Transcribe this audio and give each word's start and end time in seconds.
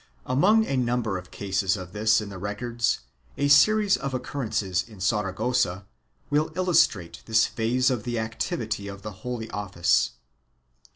Among 0.25 0.65
a 0.65 0.75
number 0.77 1.19
of 1.19 1.29
cases 1.29 1.77
of 1.77 1.93
this 1.93 2.21
in 2.21 2.29
the 2.29 2.39
records, 2.39 3.01
a 3.37 3.47
series 3.49 3.97
of 3.97 4.15
occurrences 4.15 4.81
in 4.89 4.99
Saragossa 4.99 5.85
will 6.31 6.51
illustrate 6.55 7.21
this 7.27 7.45
phase 7.45 7.91
of 7.91 8.01
the 8.03 8.17
activity 8.17 8.87
of 8.87 9.03
the 9.03 9.11
Holy 9.21 9.47
Office. 9.51 10.13